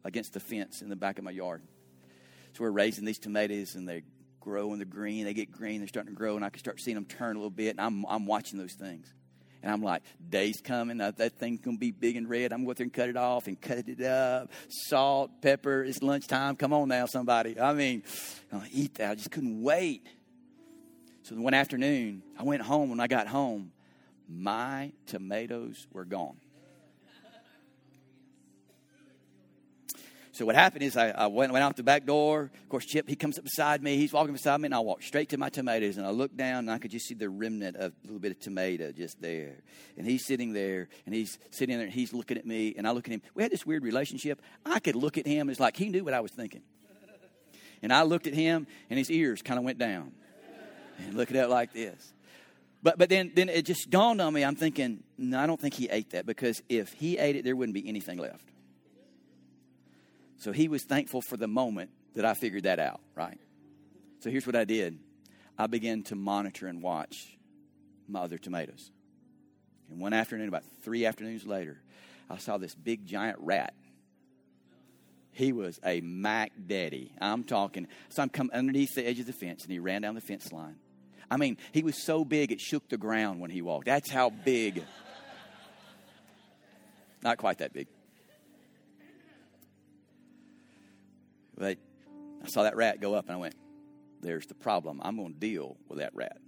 [0.02, 1.60] against the fence in the back of my yard.
[2.54, 4.02] So we're raising these tomatoes and they
[4.42, 5.24] grow and they're green.
[5.24, 5.78] They get green.
[5.80, 7.70] They're starting to grow, and I can start seeing them turn a little bit.
[7.70, 9.12] And I'm, I'm watching those things.
[9.62, 10.98] And I'm like, day's coming.
[10.98, 12.52] That, that thing's going to be big and red.
[12.52, 14.50] I'm going to go there and cut it off and cut it up.
[14.68, 15.84] Salt, pepper.
[15.84, 16.56] It's lunchtime.
[16.56, 17.58] Come on now, somebody.
[17.58, 18.02] I mean,
[18.52, 19.12] I'll eat that.
[19.12, 20.06] I just couldn't wait.
[21.22, 22.90] So one afternoon, I went home.
[22.90, 23.70] When I got home,
[24.28, 26.36] my tomatoes were gone.
[30.34, 32.50] So what happened is I, I went, went out the back door.
[32.54, 33.98] Of course, Chip, he comes up beside me.
[33.98, 35.98] He's walking beside me, and I walk straight to my tomatoes.
[35.98, 38.32] And I look down, and I could just see the remnant of a little bit
[38.32, 39.58] of tomato just there.
[39.98, 42.92] And he's sitting there, and he's sitting there, and he's looking at me, and I
[42.92, 43.20] look at him.
[43.34, 44.40] We had this weird relationship.
[44.64, 46.62] I could look at him, it's like he knew what I was thinking.
[47.82, 50.12] And I looked at him, and his ears kind of went down.
[50.98, 52.14] And looking at it like this.
[52.82, 54.44] But, but then, then it just dawned on me.
[54.44, 57.54] I'm thinking, no, I don't think he ate that because if he ate it, there
[57.54, 58.51] wouldn't be anything left.
[60.42, 63.38] So he was thankful for the moment that I figured that out, right?
[64.18, 64.98] So here's what I did
[65.56, 67.38] I began to monitor and watch
[68.08, 68.90] my other tomatoes.
[69.88, 71.80] And one afternoon, about three afternoons later,
[72.28, 73.72] I saw this big giant rat.
[75.30, 77.12] He was a Mac Daddy.
[77.20, 77.86] I'm talking.
[78.08, 80.50] So I'm coming underneath the edge of the fence, and he ran down the fence
[80.50, 80.74] line.
[81.30, 83.86] I mean, he was so big it shook the ground when he walked.
[83.86, 84.82] That's how big.
[87.22, 87.86] Not quite that big.
[91.62, 91.78] But
[92.42, 93.54] I saw that rat go up and I went,
[94.20, 95.00] there's the problem.
[95.00, 96.38] I'm going to deal with that rat.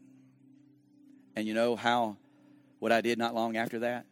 [1.37, 2.17] And you know how,
[2.81, 4.07] what I did not long after that?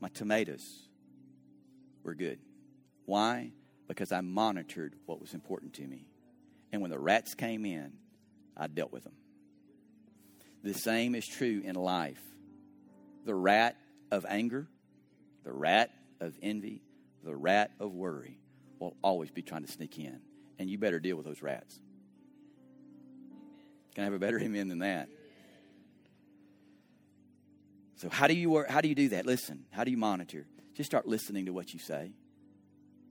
[0.00, 0.88] My tomatoes
[2.02, 2.38] were good.
[3.04, 3.52] Why?
[3.86, 6.06] Because I monitored what was important to me.
[6.72, 7.92] And when the rats came in,
[8.56, 9.16] I dealt with them.
[10.62, 12.22] The same is true in life.
[13.26, 13.76] The rat
[14.10, 14.68] of anger,
[15.44, 16.80] the rat of envy,
[17.22, 18.38] the rat of worry
[18.78, 20.18] will always be trying to sneak in
[20.60, 21.80] and you better deal with those rats.
[23.94, 25.08] Can I have a better amen than that?
[27.96, 29.26] So how do you work, how do you do that?
[29.26, 30.46] Listen, how do you monitor?
[30.74, 32.12] Just start listening to what you say.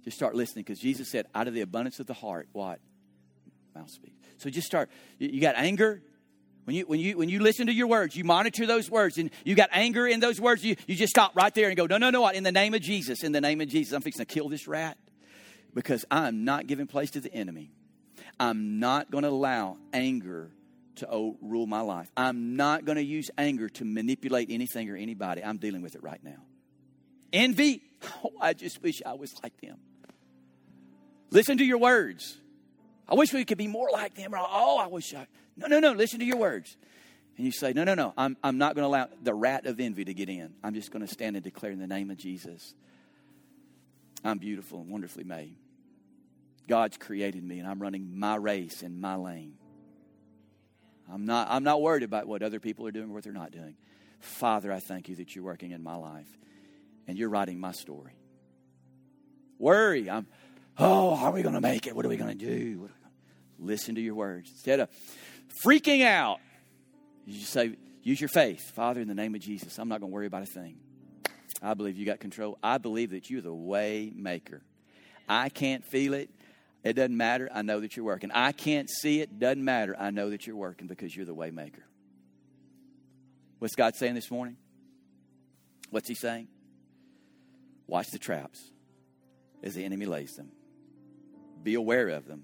[0.03, 2.79] Just start listening because Jesus said, out of the abundance of the heart, what?
[3.75, 4.15] Mouth speaks.
[4.37, 4.89] So just start.
[5.17, 6.01] You got anger.
[6.65, 9.31] When you, when, you, when you listen to your words, you monitor those words, and
[9.43, 11.97] you got anger in those words, you, you just stop right there and go, No,
[11.97, 12.35] no, no, what?
[12.35, 14.67] In the name of Jesus, in the name of Jesus, I'm fixing to kill this
[14.67, 14.97] rat
[15.73, 17.71] because I'm not giving place to the enemy.
[18.39, 20.51] I'm not going to allow anger
[20.95, 22.09] to rule my life.
[22.15, 25.43] I'm not going to use anger to manipulate anything or anybody.
[25.43, 26.43] I'm dealing with it right now.
[27.31, 27.81] Envy,
[28.23, 29.77] oh, I just wish I was like them.
[31.31, 32.37] Listen to your words.
[33.07, 34.33] I wish we could be more like them.
[34.35, 35.27] Oh, I wish I.
[35.57, 35.91] No, no, no.
[35.93, 36.75] Listen to your words.
[37.37, 38.13] And you say, No, no, no.
[38.17, 40.53] I'm, I'm not going to allow the rat of envy to get in.
[40.63, 42.73] I'm just going to stand and declare in the name of Jesus
[44.23, 45.55] I'm beautiful and wonderfully made.
[46.67, 49.55] God's created me, and I'm running my race in my lane.
[51.11, 53.51] I'm not, I'm not worried about what other people are doing or what they're not
[53.51, 53.75] doing.
[54.19, 56.27] Father, I thank you that you're working in my life
[57.07, 58.13] and you're writing my story.
[59.57, 60.27] Worry, I'm,
[60.77, 61.95] oh, how are we going to make it?
[61.95, 62.75] What are we going to do?
[62.77, 62.93] Gonna...
[63.57, 64.51] Listen to your words.
[64.51, 64.89] Instead of
[65.65, 66.39] freaking out,
[67.25, 68.71] you just say, use your faith.
[68.75, 70.77] Father, in the name of Jesus, I'm not going to worry about a thing.
[71.61, 72.57] I believe you got control.
[72.63, 74.61] I believe that you're the way maker.
[75.27, 76.29] I can't feel it.
[76.83, 77.49] It doesn't matter.
[77.53, 78.31] I know that you're working.
[78.33, 79.39] I can't see it.
[79.39, 79.95] Doesn't matter.
[79.99, 81.83] I know that you're working because you're the way maker.
[83.59, 84.55] What's God saying this morning?
[85.89, 86.47] What's He saying?
[87.87, 88.71] Watch the traps
[89.61, 90.51] as the enemy lays them.
[91.61, 92.43] Be aware of them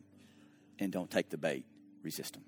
[0.80, 1.66] and don't take the bait.
[2.04, 2.44] Resist them.